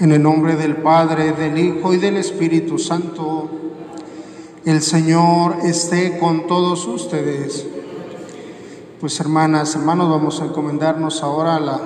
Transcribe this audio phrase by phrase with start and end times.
[0.00, 3.50] En el nombre del Padre, del Hijo y del Espíritu Santo,
[4.64, 7.66] el Señor esté con todos ustedes.
[8.98, 11.80] Pues hermanas, hermanos, vamos a encomendarnos ahora a la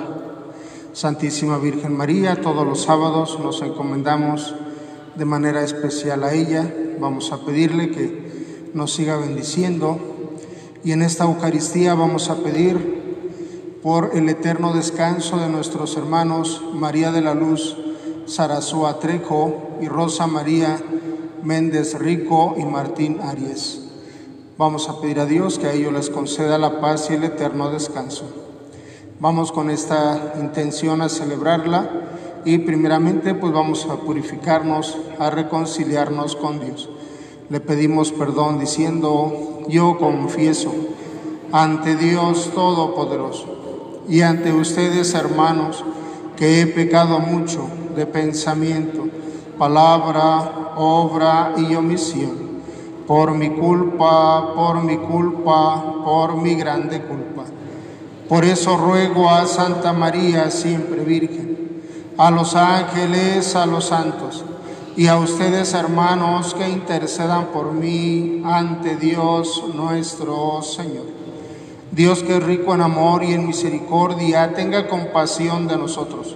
[0.93, 2.39] Santísima Virgen María.
[2.39, 4.55] Todos los sábados nos encomendamos
[5.17, 6.73] de manera especial a ella.
[7.01, 9.99] Vamos a pedirle que nos siga bendiciendo.
[10.85, 12.95] Y en esta Eucaristía vamos a pedir
[13.83, 17.77] por el eterno descanso de nuestros hermanos María de la Luz,
[18.25, 20.79] Sarasúa Trejo y Rosa María
[21.43, 23.81] Méndez Rico y Martín Arias.
[24.57, 27.69] Vamos a pedir a Dios que a ellos les conceda la paz y el eterno
[27.69, 28.25] descanso.
[29.19, 31.89] Vamos con esta intención a celebrarla
[32.45, 36.89] y primeramente pues vamos a purificarnos, a reconciliarnos con Dios.
[37.49, 40.73] Le pedimos perdón diciendo, yo confieso
[41.51, 43.45] ante Dios Todopoderoso
[44.09, 45.83] y ante ustedes hermanos
[46.35, 49.07] que he pecado mucho de pensamiento,
[49.57, 52.45] palabra, obra y omisión.
[53.07, 57.43] Por mi culpa, por mi culpa, por mi grande culpa.
[58.27, 61.83] Por eso ruego a Santa María, siempre Virgen,
[62.17, 64.43] a los ángeles, a los santos
[64.97, 71.05] y a ustedes hermanos que intercedan por mí ante Dios nuestro Señor.
[71.91, 76.35] Dios que es rico en amor y en misericordia, tenga compasión de nosotros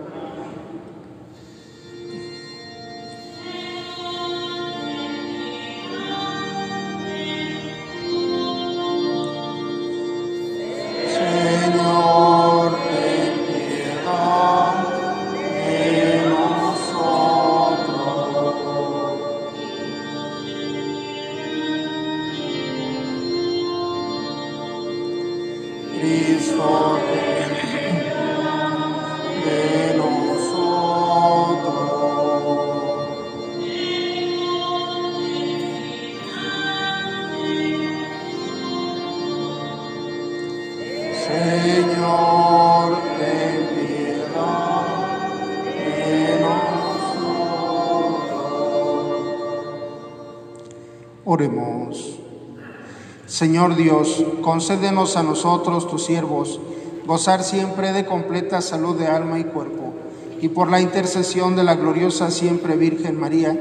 [53.41, 56.59] Señor Dios, concédenos a nosotros, tus siervos,
[57.07, 59.95] gozar siempre de completa salud de alma y cuerpo,
[60.39, 63.59] y por la intercesión de la gloriosa siempre Virgen María,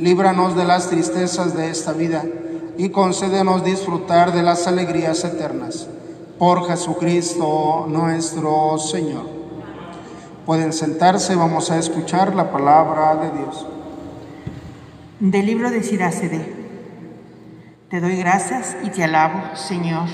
[0.00, 2.24] líbranos de las tristezas de esta vida
[2.76, 5.86] y concédenos disfrutar de las alegrías eternas.
[6.36, 9.26] Por Jesucristo nuestro Señor.
[10.44, 13.64] Pueden sentarse, vamos a escuchar la palabra de Dios.
[15.20, 16.59] Del libro de.
[17.90, 20.08] Te doy gracias y te alabo, Señor,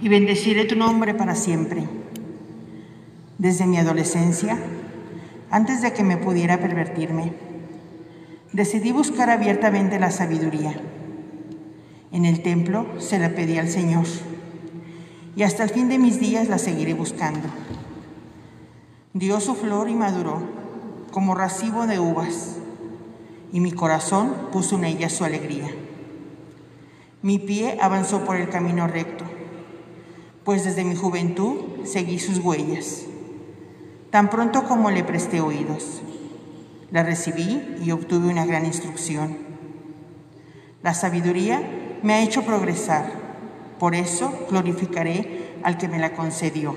[0.00, 1.88] y bendeciré tu nombre para siempre.
[3.36, 4.56] Desde mi adolescencia,
[5.50, 7.32] antes de que me pudiera pervertirme,
[8.52, 10.80] decidí buscar abiertamente la sabiduría.
[12.12, 14.06] En el templo se la pedí al Señor,
[15.34, 17.48] y hasta el fin de mis días la seguiré buscando.
[19.14, 20.40] Dio su flor y maduró
[21.10, 22.58] como racimo de uvas,
[23.50, 25.70] y mi corazón puso en ella su alegría.
[27.24, 29.24] Mi pie avanzó por el camino recto,
[30.44, 33.06] pues desde mi juventud seguí sus huellas.
[34.10, 36.02] Tan pronto como le presté oídos,
[36.90, 39.38] la recibí y obtuve una gran instrucción.
[40.82, 41.62] La sabiduría
[42.02, 43.10] me ha hecho progresar,
[43.78, 46.76] por eso glorificaré al que me la concedió.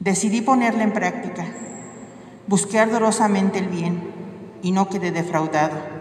[0.00, 1.44] Decidí ponerla en práctica,
[2.46, 4.00] busqué ardorosamente el bien
[4.62, 5.97] y no quedé defraudado.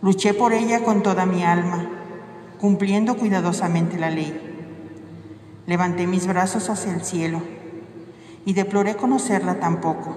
[0.00, 1.88] Luché por ella con toda mi alma,
[2.60, 4.32] cumpliendo cuidadosamente la ley.
[5.66, 7.42] Levanté mis brazos hacia el cielo
[8.44, 10.16] y deploré conocerla tampoco.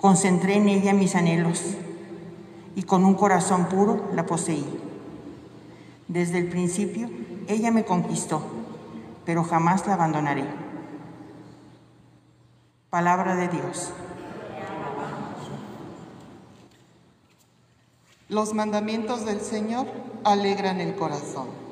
[0.00, 1.76] Concentré en ella mis anhelos
[2.74, 4.66] y con un corazón puro la poseí.
[6.08, 7.08] Desde el principio
[7.46, 8.42] ella me conquistó,
[9.24, 10.44] pero jamás la abandonaré.
[12.90, 13.92] Palabra de Dios.
[18.30, 19.86] Los mandamientos del Señor
[20.24, 21.63] alegran el corazón.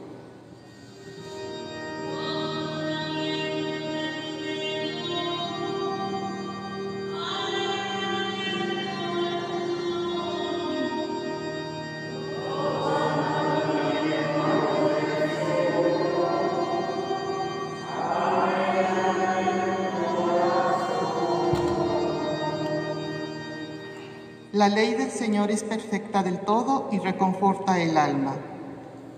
[24.53, 28.37] La ley del Señor es perfecta del todo y reconforta el alma.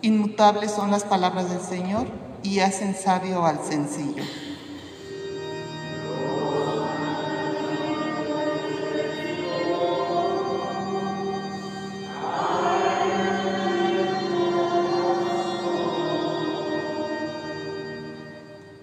[0.01, 2.07] Inmutables son las palabras del Señor,
[2.45, 4.23] y hacen sabio al sencillo.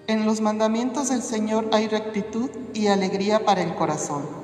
[0.08, 4.41] En los mandamientos del Señor hay rectitud y alegría para el corazón.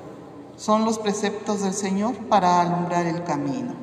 [0.59, 3.75] Son los preceptos del Señor para alumbrar el camino.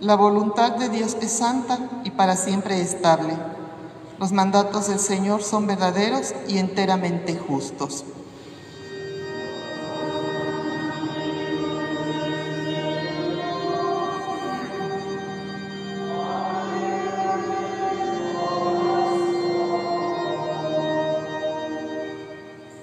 [0.00, 3.36] La voluntad de Dios es santa y para siempre estable.
[4.18, 8.06] Los mandatos del Señor son verdaderos y enteramente justos.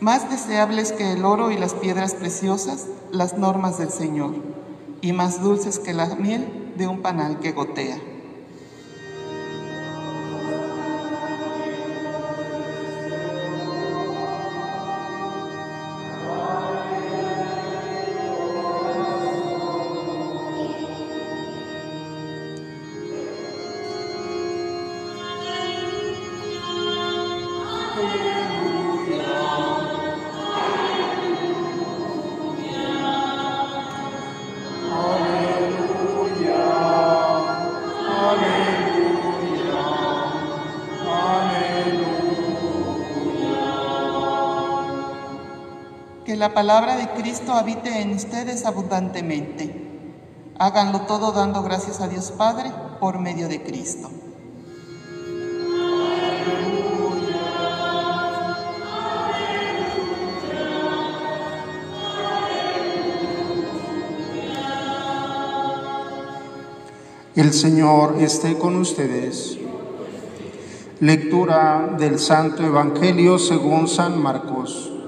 [0.10, 4.34] Más deseables que el oro y las piedras preciosas, las normas del Señor,
[5.02, 8.00] y más dulces que la miel de un panal que gotea.
[46.40, 49.76] La palabra de Cristo habite en ustedes abundantemente.
[50.58, 52.72] Háganlo todo dando gracias a Dios Padre
[53.02, 54.10] por medio de Cristo.
[67.36, 69.58] El Señor esté con ustedes.
[71.02, 74.99] Lectura del Santo Evangelio según San Marcos.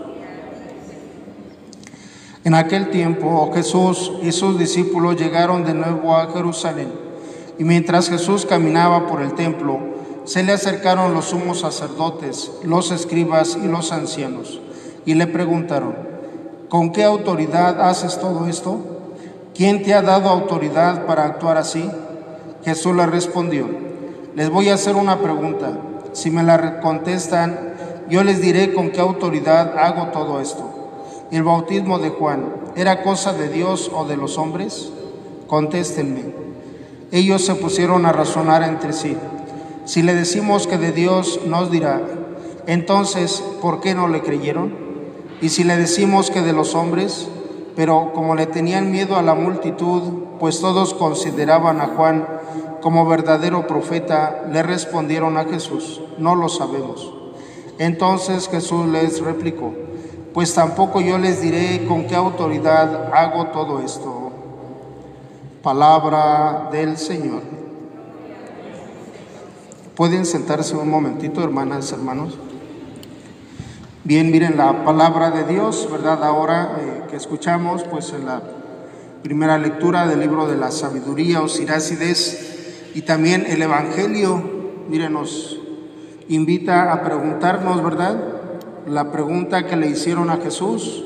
[2.44, 6.92] En aquel tiempo Jesús y sus discípulos llegaron de nuevo a Jerusalén
[7.60, 9.80] y mientras Jesús caminaba por el templo,
[10.26, 14.60] se le acercaron los sumos sacerdotes, los escribas y los ancianos
[15.06, 15.96] y le preguntaron,
[16.68, 18.80] ¿con qué autoridad haces todo esto?
[19.54, 21.88] ¿Quién te ha dado autoridad para actuar así?
[22.64, 23.68] Jesús le respondió,
[24.36, 25.78] les voy a hacer una pregunta.
[26.14, 27.74] Si me la contestan,
[28.10, 30.71] yo les diré con qué autoridad hago todo esto.
[31.32, 34.92] ¿El bautismo de Juan era cosa de Dios o de los hombres?
[35.48, 36.26] Contéstenme.
[37.14, 39.16] Ellos se pusieron a razonar entre sí.
[39.86, 42.02] Si le decimos que de Dios nos dirá,
[42.68, 44.76] entonces, ¿por qué no le creyeron?
[45.42, 47.30] Y si le decimos que de los hombres,
[47.78, 50.02] pero como le tenían miedo a la multitud,
[50.38, 52.28] pues todos consideraban a Juan
[52.82, 57.14] como verdadero profeta, le respondieron a Jesús, no lo sabemos.
[57.78, 59.74] Entonces Jesús les replicó,
[60.34, 64.32] pues tampoco yo les diré con qué autoridad hago todo esto.
[65.62, 67.42] Palabra del Señor.
[69.96, 72.38] Pueden sentarse un momentito, hermanas, hermanos.
[74.04, 76.24] Bien, miren la palabra de Dios, ¿verdad?
[76.24, 78.42] Ahora eh, que escuchamos, pues en la
[79.22, 81.48] primera lectura del libro de la sabiduría o
[82.94, 84.42] y también el Evangelio,
[84.90, 85.60] miren, nos
[86.28, 88.31] invita a preguntarnos, ¿verdad?
[88.88, 91.04] La pregunta que le hicieron a Jesús.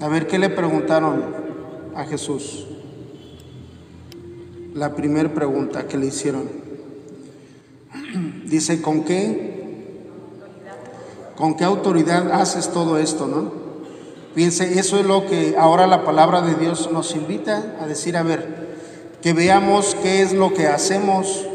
[0.00, 1.24] A ver, ¿qué le preguntaron
[1.94, 2.66] a Jesús?
[4.74, 6.48] La primera pregunta que le hicieron.
[8.44, 9.50] Dice, ¿con qué?
[11.36, 13.52] ¿Con qué autoridad haces todo esto, no?
[14.34, 18.22] Fíjense, eso es lo que ahora la palabra de Dios nos invita a decir, a
[18.22, 18.68] ver,
[19.22, 21.46] que veamos qué es lo que hacemos,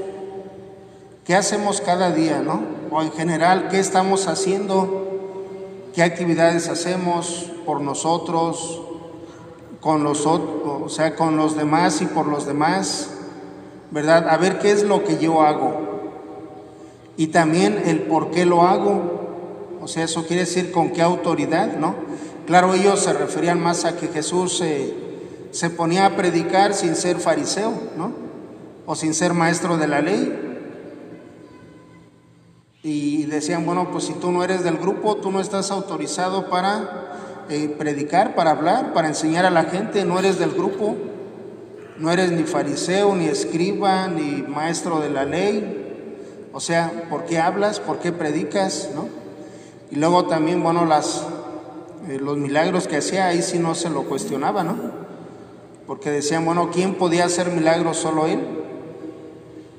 [1.23, 2.74] qué hacemos cada día, ¿no?
[2.91, 5.07] O en general, qué estamos haciendo,
[5.93, 8.81] qué actividades hacemos por nosotros,
[9.81, 13.11] con los o sea, con los demás y por los demás,
[13.91, 14.29] ¿verdad?
[14.29, 15.85] A ver qué es lo que yo hago.
[17.17, 19.77] Y también el por qué lo hago.
[19.81, 21.95] O sea, eso quiere decir con qué autoridad, ¿no?
[22.47, 25.05] Claro, ellos se referían más a que Jesús se
[25.55, 28.11] se ponía a predicar sin ser fariseo, ¿no?
[28.85, 30.44] O sin ser maestro de la ley.
[32.85, 37.43] Y decían, bueno, pues si tú no eres del grupo, tú no estás autorizado para
[37.49, 40.95] eh, predicar, para hablar, para enseñar a la gente, no eres del grupo,
[41.97, 46.45] no eres ni fariseo, ni escriba, ni maestro de la ley.
[46.53, 47.79] O sea, ¿por qué hablas?
[47.79, 48.91] ¿Por qué predicas?
[48.93, 49.07] ¿No?
[49.89, 51.25] Y luego también, bueno, las,
[52.07, 54.75] eh, los milagros que hacía, ahí sí no se lo cuestionaba, ¿no?
[55.87, 57.97] Porque decían, bueno, ¿quién podía hacer milagros?
[57.97, 58.64] Solo él.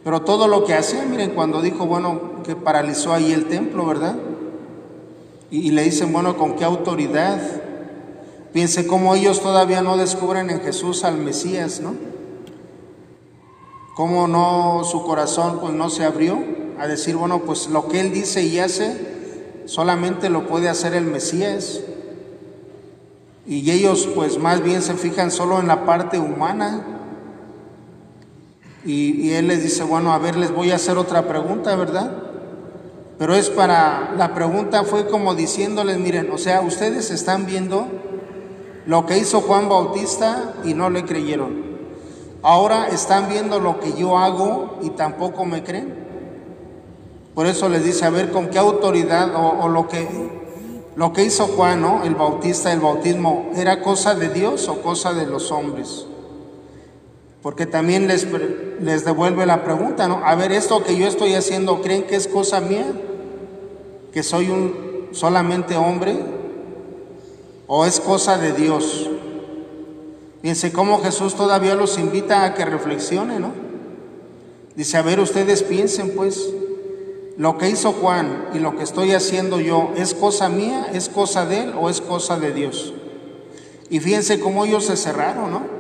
[0.07, 4.15] Pero todo lo que hacía, miren, cuando dijo, bueno, que paralizó ahí el templo, ¿verdad?
[5.51, 7.41] Y, le dicen, bueno, ¿con qué autoridad?
[8.53, 11.95] Piense cómo ellos todavía no descubren en Jesús al Mesías, ¿no?
[13.97, 16.39] Cómo no su corazón pues no se abrió
[16.79, 21.07] a decir, bueno, pues lo que él dice y hace solamente lo puede hacer el
[21.07, 21.81] Mesías.
[23.45, 26.96] Y ellos pues más bien se fijan solo en la parte humana.
[28.87, 32.13] Y, él les dice, bueno, a ver, les voy a hacer otra pregunta, ¿verdad?
[33.19, 37.89] Pero es para, la pregunta fue como diciéndoles, miren, o sea, ustedes están viendo
[38.87, 41.67] lo que hizo Juan Bautista y no le creyeron.
[42.43, 46.07] Ahora están viendo lo que yo hago y tampoco me creen.
[47.35, 50.07] Por eso les dice, a ver, con qué autoridad o, o lo, que,
[50.95, 52.05] lo que hizo Juan, ¿no?
[52.05, 56.07] el Bautista, el bautismo, ¿era cosa de Dios o cosa de los hombres?
[57.47, 58.27] Porque también les,
[58.81, 60.21] les devuelve la pregunta, ¿no?
[60.25, 62.87] A ver, esto que yo estoy haciendo, ¿creen que es cosa mía?
[64.13, 66.19] ¿Que soy un solamente hombre?
[67.69, 69.09] o es cosa de Dios.
[70.43, 73.53] Fíjense cómo Jesús todavía los invita a que reflexionen, ¿no?
[74.75, 76.53] Dice, a ver, ustedes piensen pues,
[77.37, 81.47] lo que hizo Juan y lo que estoy haciendo yo, ¿es cosa mía, es cosa
[81.47, 82.93] de él o es cosa de Dios?
[83.89, 85.76] Y fíjense cómo ellos se cerraron, ¿no?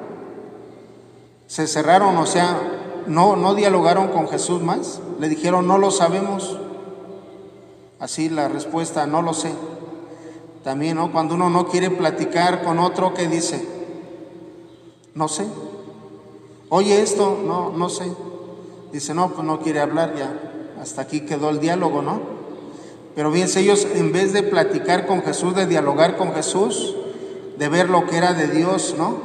[1.46, 2.58] Se cerraron, o sea,
[3.06, 6.58] no, no dialogaron con Jesús más, le dijeron, no lo sabemos.
[7.98, 9.52] Así la respuesta, no lo sé.
[10.64, 11.12] También, ¿no?
[11.12, 13.64] Cuando uno no quiere platicar con otro, ¿qué dice?
[15.14, 15.46] No sé.
[16.68, 18.10] Oye esto, no, no sé.
[18.92, 20.32] Dice, no, pues no quiere hablar ya.
[20.80, 22.20] Hasta aquí quedó el diálogo, ¿no?
[23.14, 26.94] Pero bien, ellos en vez de platicar con Jesús, de dialogar con Jesús,
[27.56, 29.16] de ver lo que era de Dios, ¿no?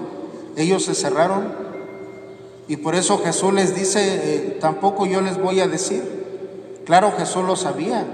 [0.56, 1.61] Ellos se cerraron.
[2.72, 6.80] Y por eso Jesús les dice, eh, tampoco yo les voy a decir.
[6.86, 8.08] Claro, Jesús lo sabía.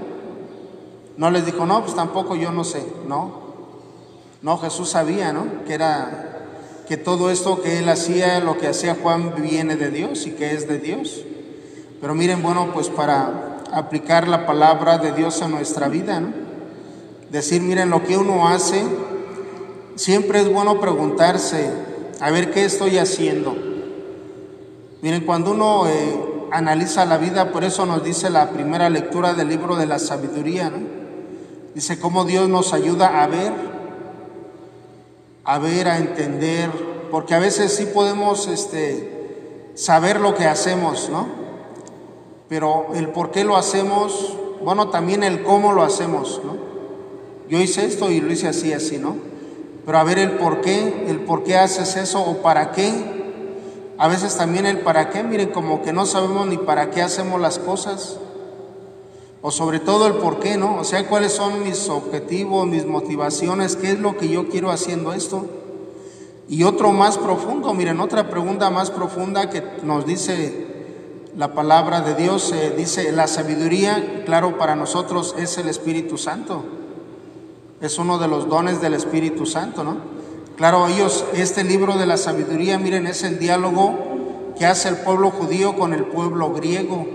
[1.16, 3.40] No les dijo, no, pues tampoco yo no sé, no.
[4.42, 5.46] No, Jesús sabía, ¿no?
[5.64, 6.48] Que era,
[6.88, 10.52] que todo esto que él hacía, lo que hacía Juan, viene de Dios y que
[10.52, 11.22] es de Dios.
[12.00, 16.32] Pero miren, bueno, pues para aplicar la palabra de Dios a nuestra vida, ¿no?
[17.30, 18.82] Decir, miren, lo que uno hace,
[19.94, 21.70] siempre es bueno preguntarse,
[22.18, 23.67] a ver qué estoy haciendo.
[25.00, 29.48] Miren, cuando uno eh, analiza la vida, por eso nos dice la primera lectura del
[29.48, 30.78] libro de la sabiduría, ¿no?
[31.74, 33.52] Dice cómo Dios nos ayuda a ver,
[35.44, 36.70] a ver, a entender,
[37.10, 41.28] porque a veces sí podemos este, saber lo que hacemos, ¿no?
[42.48, 46.56] Pero el por qué lo hacemos, bueno, también el cómo lo hacemos, ¿no?
[47.48, 49.16] Yo hice esto y lo hice así, así, ¿no?
[49.86, 53.17] Pero a ver el por qué, el por qué haces eso o para qué.
[53.98, 57.40] A veces también el para qué, miren, como que no sabemos ni para qué hacemos
[57.40, 58.18] las cosas
[59.42, 60.78] o sobre todo el por qué, ¿no?
[60.78, 65.12] O sea, cuáles son mis objetivos, mis motivaciones, qué es lo que yo quiero haciendo
[65.12, 65.46] esto.
[66.48, 70.66] Y otro más profundo, miren, otra pregunta más profunda que nos dice
[71.36, 76.64] la palabra de Dios, eh, dice, la sabiduría, claro, para nosotros es el Espíritu Santo.
[77.80, 80.17] Es uno de los dones del Espíritu Santo, ¿no?
[80.58, 83.96] Claro, ellos, este libro de la sabiduría, miren, es el diálogo
[84.58, 87.06] que hace el pueblo judío con el pueblo griego.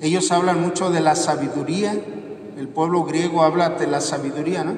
[0.00, 2.00] Ellos hablan mucho de la sabiduría,
[2.56, 4.74] el pueblo griego habla de la sabiduría, ¿no?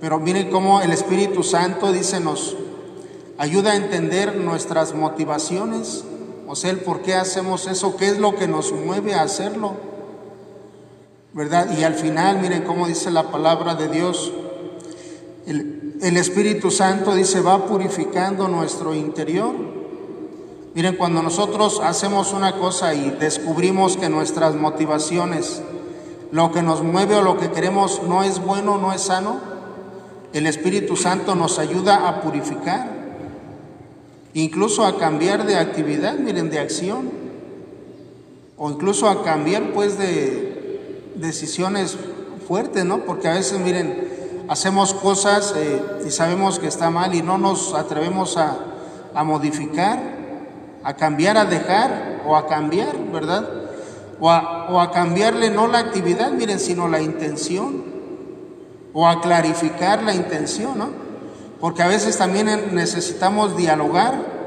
[0.00, 2.56] Pero miren cómo el Espíritu Santo dice nos
[3.36, 6.04] ayuda a entender nuestras motivaciones,
[6.46, 9.74] o sea, el por qué hacemos eso, qué es lo que nos mueve a hacerlo,
[11.34, 11.68] ¿verdad?
[11.78, 14.32] Y al final, miren cómo dice la palabra de Dios,
[15.46, 19.78] el, el Espíritu Santo dice va purificando nuestro interior
[20.78, 25.60] Miren, cuando nosotros hacemos una cosa y descubrimos que nuestras motivaciones,
[26.30, 29.40] lo que nos mueve o lo que queremos no es bueno, no es sano,
[30.32, 32.92] el Espíritu Santo nos ayuda a purificar,
[34.34, 37.10] incluso a cambiar de actividad, miren, de acción,
[38.56, 41.96] o incluso a cambiar pues de decisiones
[42.46, 43.04] fuertes, ¿no?
[43.04, 44.07] Porque a veces, miren,
[44.48, 48.56] hacemos cosas eh, y sabemos que está mal y no nos atrevemos a,
[49.14, 50.18] a modificar
[50.88, 53.48] a cambiar, a dejar o a cambiar, ¿verdad?
[54.20, 57.84] O a, o a cambiarle no la actividad, miren, sino la intención,
[58.92, 60.88] o a clarificar la intención, ¿no?
[61.60, 64.38] Porque a veces también necesitamos dialogar.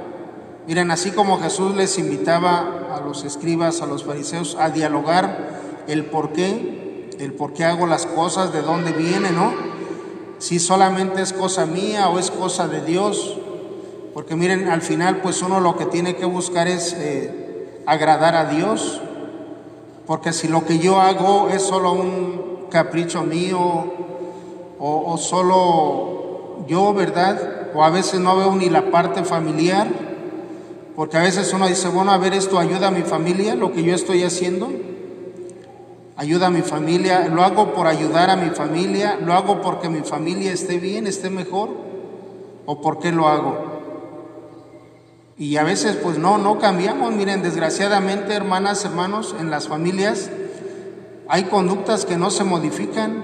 [0.67, 6.05] Miren, así como Jesús les invitaba a los escribas, a los fariseos, a dialogar el
[6.05, 9.70] por qué, el por qué hago las cosas, de dónde viene, ¿no?
[10.41, 13.37] Si solamente es cosa mía o es cosa de Dios.
[14.15, 18.45] Porque miren, al final pues uno lo que tiene que buscar es eh, agradar a
[18.45, 18.99] Dios.
[20.07, 23.59] Porque si lo que yo hago es solo un capricho mío
[24.79, 27.69] o, o solo yo, ¿verdad?
[27.75, 29.87] O a veces no veo ni la parte familiar,
[30.95, 33.83] porque a veces uno dice, bueno, a ver, esto ayuda a mi familia, lo que
[33.83, 34.71] yo estoy haciendo,
[36.21, 40.01] ayuda a mi familia, lo hago por ayudar a mi familia, lo hago porque mi
[40.01, 41.69] familia esté bien, esté mejor,
[42.67, 43.57] o por qué lo hago.
[45.35, 47.11] Y a veces pues no, no cambiamos.
[47.11, 50.29] Miren, desgraciadamente, hermanas, hermanos, en las familias
[51.27, 53.23] hay conductas que no se modifican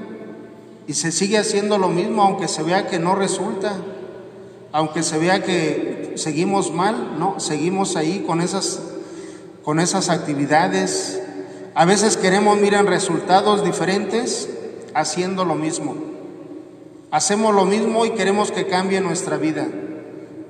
[0.87, 3.75] y se sigue haciendo lo mismo aunque se vea que no resulta,
[4.71, 8.81] aunque se vea que seguimos mal, no, seguimos ahí con esas
[9.63, 11.21] con esas actividades.
[11.77, 14.49] A veces queremos, miren, resultados diferentes
[14.95, 15.93] haciendo lo mismo.
[17.11, 19.67] Hacemos lo mismo y queremos que cambie nuestra vida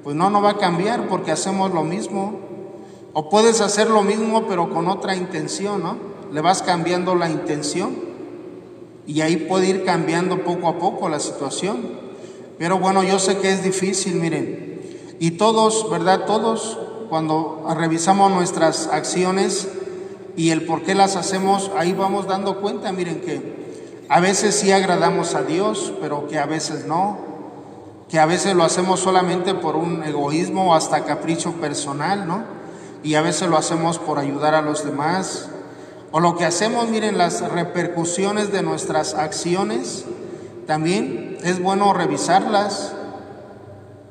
[0.08, 2.40] pues no, no va a cambiar porque hacemos lo mismo.
[3.12, 5.98] O puedes hacer lo mismo pero con otra intención, ¿no?
[6.32, 7.94] Le vas cambiando la intención
[9.06, 11.90] y ahí puede ir cambiando poco a poco la situación.
[12.58, 14.82] Pero bueno, yo sé que es difícil, miren.
[15.20, 16.24] Y todos, ¿verdad?
[16.26, 19.68] Todos, cuando revisamos nuestras acciones
[20.38, 23.68] y el por qué las hacemos, ahí vamos dando cuenta, miren que
[24.08, 27.28] a veces sí agradamos a Dios, pero que a veces no
[28.10, 32.44] que a veces lo hacemos solamente por un egoísmo o hasta capricho personal, ¿no?
[33.04, 35.50] Y a veces lo hacemos por ayudar a los demás.
[36.12, 40.06] O lo que hacemos, miren, las repercusiones de nuestras acciones,
[40.66, 42.94] también es bueno revisarlas,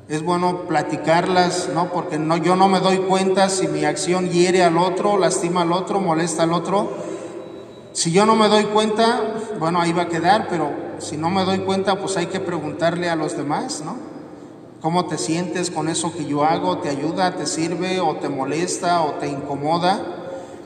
[0.09, 1.91] es bueno platicarlas, ¿no?
[1.91, 5.73] Porque no, yo no me doy cuenta si mi acción hiere al otro, lastima al
[5.73, 6.91] otro, molesta al otro.
[7.91, 9.21] Si yo no me doy cuenta,
[9.59, 13.09] bueno, ahí va a quedar, pero si no me doy cuenta, pues hay que preguntarle
[13.09, 13.97] a los demás, ¿no?
[14.81, 16.77] ¿Cómo te sientes con eso que yo hago?
[16.77, 19.99] ¿Te ayuda, te sirve o te molesta o te incomoda?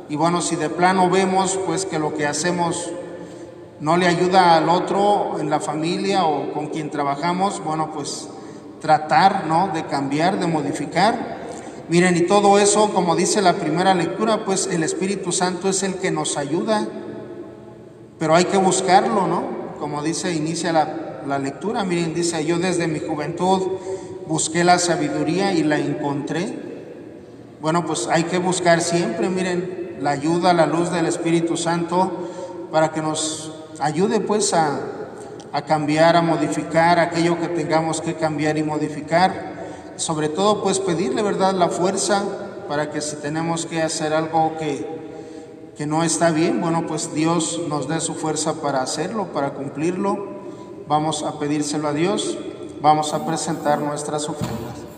[0.10, 2.92] Y bueno, si de plano vemos pues que lo que hacemos
[3.80, 8.28] no le ayuda al otro en la familia o con quien trabajamos, bueno, pues
[8.82, 9.70] tratar, ¿no?
[9.74, 11.40] De cambiar, de modificar.
[11.88, 15.96] Miren, y todo eso, como dice la primera lectura, pues el Espíritu Santo es el
[15.96, 16.88] que nos ayuda,
[18.20, 19.62] pero hay que buscarlo, ¿no?
[19.82, 23.80] como dice, inicia la, lectura, miren, dice, yo desde mi juventud
[24.28, 26.56] busqué la sabiduría y la encontré.
[27.62, 32.12] Bueno, pues hay que buscar siempre, miren, la ayuda, la luz del Espíritu Santo
[32.72, 34.80] para que nos ayude pues a,
[35.54, 39.52] a cambiar, a modificar aquello que tengamos que cambiar y modificar.
[39.98, 42.24] Sobre todo pues pedirle, ¿verdad?, la fuerza
[42.68, 44.88] para que si tenemos que hacer algo que,
[45.78, 50.42] que no está bien, bueno, pues Dios nos dé su fuerza para hacerlo, para cumplirlo.
[50.88, 52.38] Vamos a pedírselo a Dios,
[52.82, 54.91] vamos a presentar nuestras ofrendas.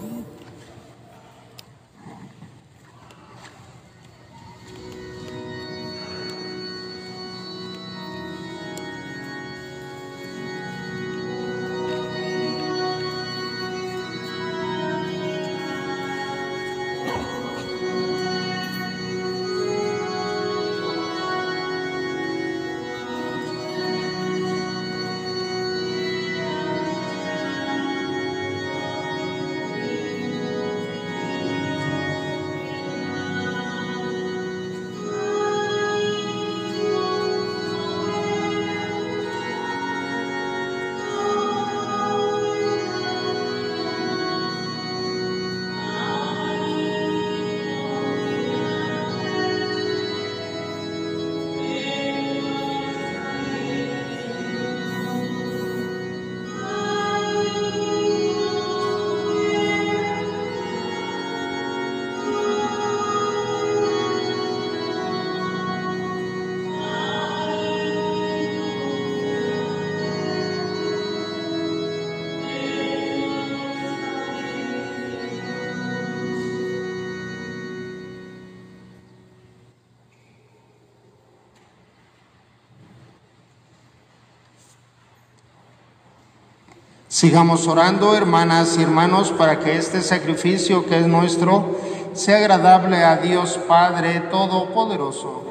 [87.24, 91.78] Sigamos orando, hermanas y hermanos, para que este sacrificio que es nuestro
[92.12, 95.46] sea agradable a Dios Padre Todopoderoso.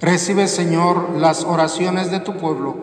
[0.00, 2.74] Recibe, Señor, las oraciones de tu pueblo,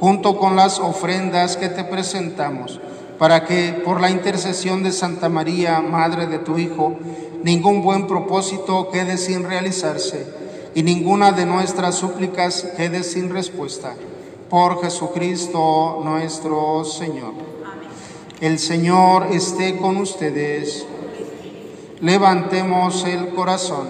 [0.00, 2.78] junto con las ofrendas que te presentamos
[3.20, 6.96] para que por la intercesión de Santa María, Madre de tu Hijo,
[7.42, 10.26] ningún buen propósito quede sin realizarse
[10.74, 13.94] y ninguna de nuestras súplicas quede sin respuesta.
[14.48, 17.34] Por Jesucristo nuestro Señor.
[18.40, 20.86] El Señor esté con ustedes.
[22.00, 23.88] Levantemos el corazón.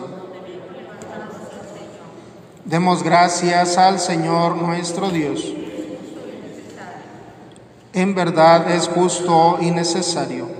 [2.64, 5.54] Demos gracias al Señor nuestro Dios.
[7.92, 10.59] En verdad es justo y necesario.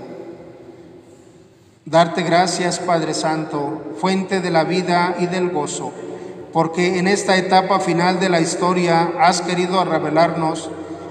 [1.91, 5.91] Darte gracias, Padre Santo, fuente de la vida y del gozo,
[6.53, 10.69] porque en esta etapa final de la historia has querido revelarnos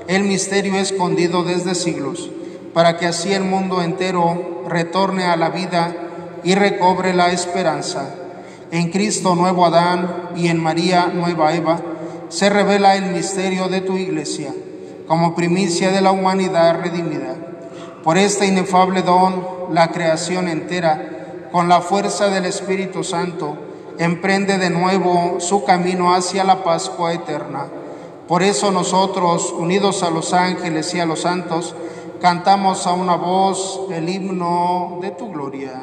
[0.08, 2.30] el misterio escondido desde siglos,
[2.72, 5.94] para que así el mundo entero retorne a la vida
[6.44, 8.14] y recobre la esperanza.
[8.70, 11.78] En Cristo nuevo Adán y en María nueva Eva
[12.30, 14.54] se revela el misterio de tu iglesia
[15.06, 17.34] como primicia de la humanidad redimida.
[18.02, 23.56] Por este inefable don, la creación entera, con la fuerza del Espíritu Santo,
[23.98, 27.66] emprende de nuevo su camino hacia la Pascua eterna.
[28.28, 31.74] Por eso nosotros, unidos a los ángeles y a los santos,
[32.20, 35.82] cantamos a una voz el himno de tu gloria.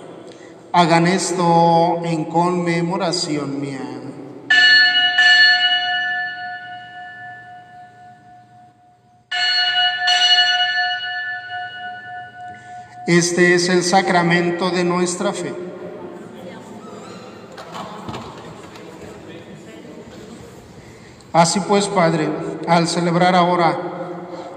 [0.73, 3.81] Hagan esto en conmemoración mía.
[13.05, 15.53] Este es el sacramento de nuestra fe.
[21.33, 22.29] Así pues, Padre,
[22.67, 23.77] al celebrar ahora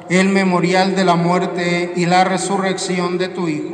[0.09, 3.74] el memorial de la muerte y la resurrección de tu Hijo,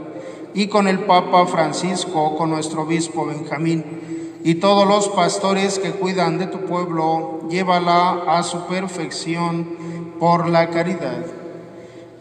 [0.53, 3.83] y con el Papa Francisco, con nuestro obispo Benjamín
[4.43, 9.67] y todos los pastores que cuidan de tu pueblo, llévala a su perfección
[10.19, 11.25] por la caridad.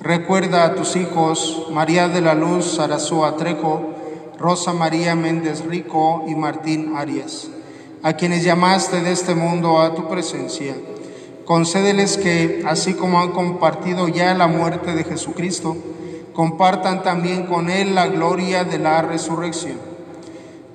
[0.01, 3.95] Recuerda a tus hijos, María de la Luz Sarazúa Trejo,
[4.38, 7.49] Rosa María Méndez Rico y Martín Arias,
[8.03, 10.75] a quienes llamaste de este mundo a tu presencia.
[11.45, 15.77] Concédeles que, así como han compartido ya la muerte de Jesucristo,
[16.33, 19.79] compartan también con Él la gloria de la resurrección.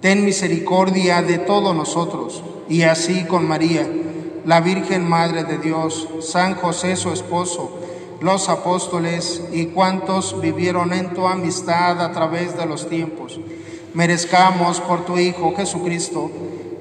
[0.01, 3.87] Ten misericordia de todos nosotros, y así con María,
[4.45, 7.71] la Virgen Madre de Dios, San José su esposo,
[8.21, 13.39] los apóstoles y cuantos vivieron en tu amistad a través de los tiempos.
[13.93, 16.31] Merezcamos por tu Hijo Jesucristo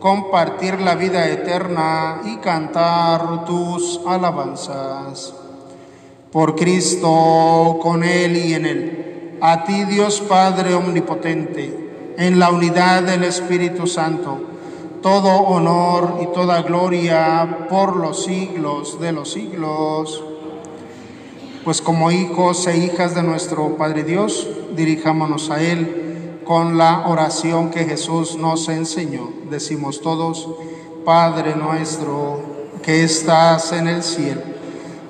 [0.00, 5.43] compartir la vida eterna y cantar tus alabanzas.
[6.34, 13.04] Por Cristo, con Él y en Él, a ti Dios Padre Omnipotente, en la unidad
[13.04, 14.38] del Espíritu Santo,
[15.00, 20.22] todo honor y toda gloria por los siglos de los siglos
[21.64, 27.70] pues como hijos e hijas de nuestro Padre Dios, dirijámonos a Él con la oración
[27.70, 29.30] que Jesús nos enseñó.
[29.50, 30.46] Decimos todos,
[31.06, 32.40] Padre nuestro
[32.82, 34.42] que estás en el cielo,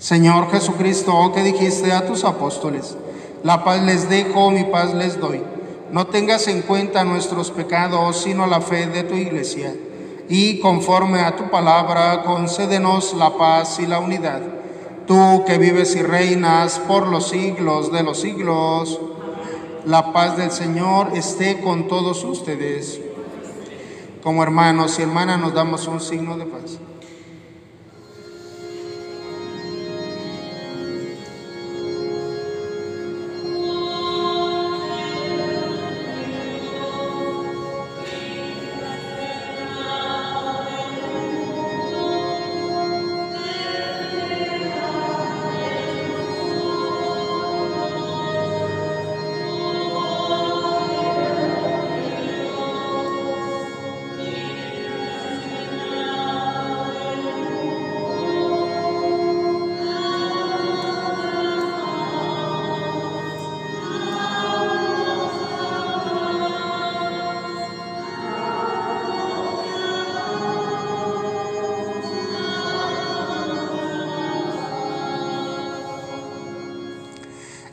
[0.00, 2.96] Señor Jesucristo, que dijiste a tus apóstoles,
[3.44, 5.42] la paz les dejo, mi paz les doy.
[5.92, 9.74] No tengas en cuenta nuestros pecados, sino la fe de tu iglesia
[10.26, 14.40] y conforme a tu palabra concédenos la paz y la unidad.
[15.06, 18.98] Tú que vives y reinas por los siglos de los siglos,
[19.84, 23.00] la paz del Señor esté con todos ustedes.
[24.22, 26.78] Como hermanos y hermanas nos damos un signo de paz.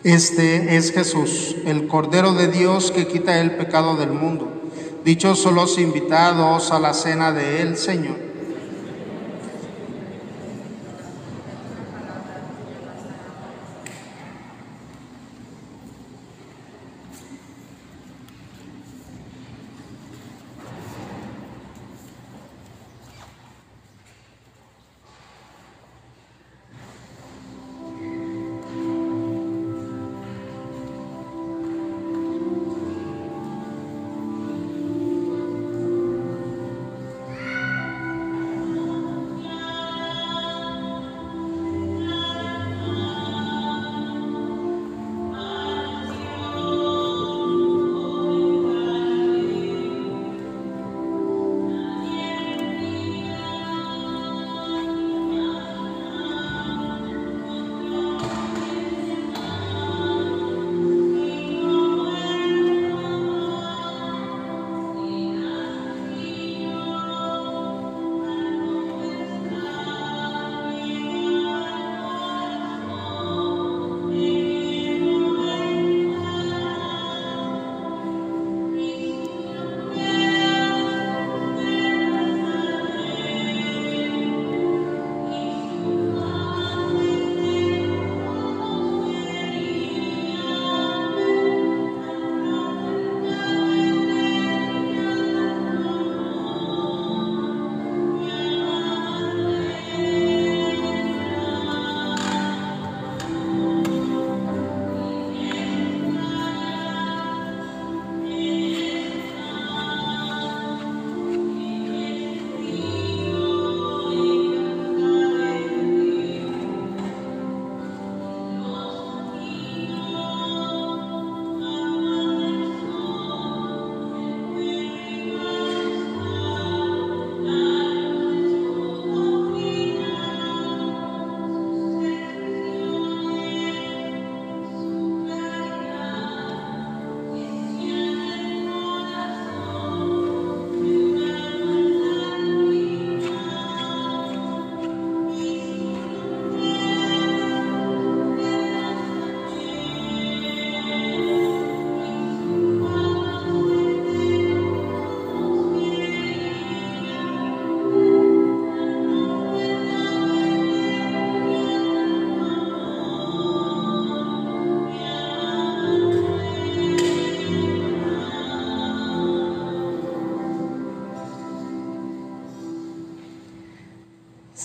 [0.08, 4.48] Este es Jesús, el Cordero de Dios que quita el pecado del mundo.
[5.04, 8.26] Dichosos los invitados a la cena de el Señor.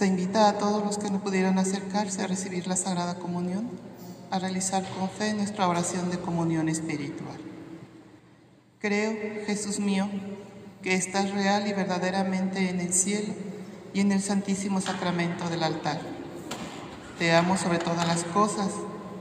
[0.03, 3.71] Se invita a todos los que no pudieran acercarse a recibir la Sagrada Comunión
[4.33, 7.38] a realizar con fe nuestra oración de comunión espiritual.
[8.81, 9.12] Creo,
[9.47, 10.09] Jesús mío,
[10.83, 13.33] que estás real y verdaderamente en el cielo
[13.95, 16.01] y en el santísimo sacramento del altar.
[17.21, 18.71] Te amo sobre todas las cosas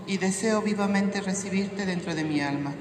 [0.07, 2.73] y deseo vivamente recibirte dentro de mi alma.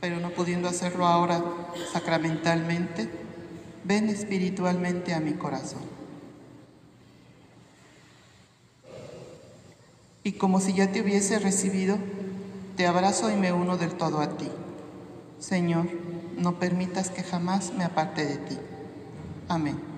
[0.00, 1.44] Pero no pudiendo hacerlo ahora
[1.92, 3.10] sacramentalmente,
[3.84, 5.99] ven espiritualmente a mi corazón.
[10.22, 11.96] Y como si ya te hubiese recibido,
[12.76, 14.48] te abrazo y me uno del todo a ti.
[15.38, 15.86] Señor,
[16.36, 18.58] no permitas que jamás me aparte de ti.
[19.48, 19.90] Amén.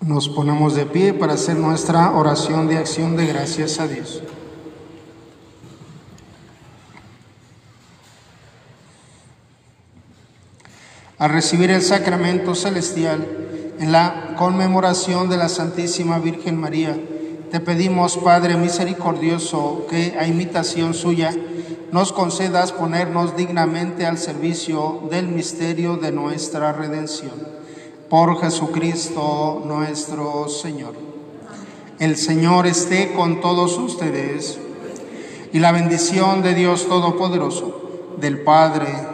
[0.00, 4.22] Nos ponemos de pie para hacer nuestra oración de acción de gracias a Dios.
[11.24, 13.26] Al recibir el sacramento celestial
[13.80, 17.00] en la conmemoración de la Santísima Virgen María,
[17.50, 21.34] te pedimos, Padre misericordioso, que a imitación suya
[21.92, 27.32] nos concedas ponernos dignamente al servicio del misterio de nuestra redención.
[28.10, 30.92] Por Jesucristo nuestro Señor.
[32.00, 34.58] El Señor esté con todos ustedes
[35.54, 37.80] y la bendición de Dios Todopoderoso,
[38.20, 39.13] del Padre,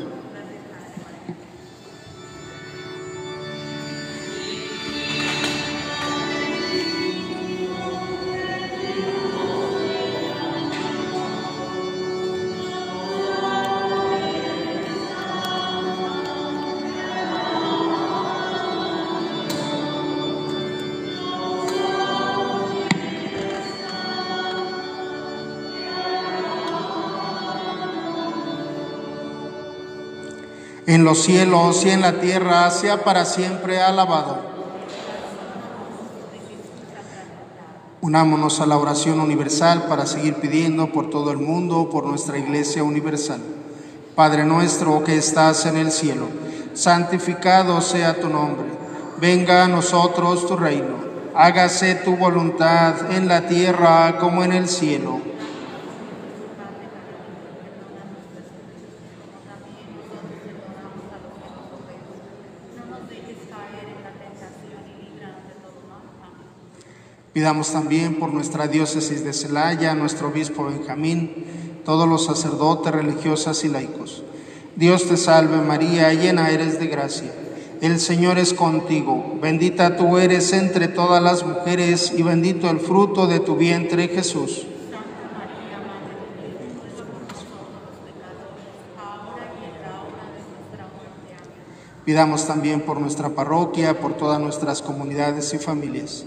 [30.93, 34.39] En los cielos y en la tierra, sea para siempre alabado.
[38.01, 42.83] Unámonos a la oración universal para seguir pidiendo por todo el mundo, por nuestra Iglesia
[42.83, 43.39] Universal.
[44.15, 46.27] Padre nuestro que estás en el cielo,
[46.73, 48.65] santificado sea tu nombre.
[49.17, 50.99] Venga a nosotros tu reino.
[51.33, 55.21] Hágase tu voluntad en la tierra como en el cielo.
[67.33, 71.45] Pidamos también por nuestra diócesis de Celaya, nuestro obispo Benjamín,
[71.85, 74.23] todos los sacerdotes, religiosas y laicos.
[74.75, 77.33] Dios te salve María, llena eres de gracia.
[77.79, 83.27] El Señor es contigo, bendita tú eres entre todas las mujeres y bendito el fruto
[83.27, 84.67] de tu vientre Jesús.
[92.03, 96.25] Pidamos también por nuestra parroquia, por todas nuestras comunidades y familias.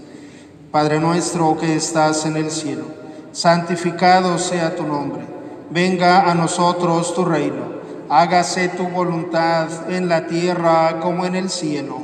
[0.75, 2.83] Padre nuestro que estás en el cielo,
[3.31, 5.25] santificado sea tu nombre.
[5.69, 7.79] Venga a nosotros tu reino.
[8.09, 12.01] Hágase tu voluntad en la tierra como en el cielo.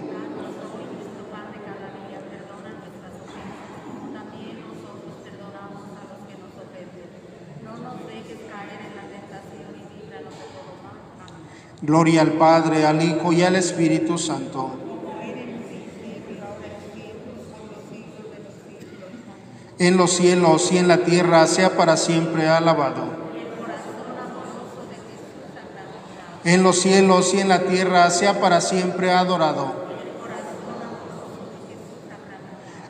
[11.82, 14.81] Gloria al Padre, al Hijo y al Espíritu Santo
[19.82, 23.02] en los cielos y en la tierra, sea para siempre alabado.
[26.44, 29.74] En los cielos y en la tierra, sea para siempre adorado.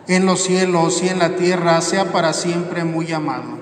[0.10, 3.61] En los cielos y en la tierra, sea para siempre muy amado.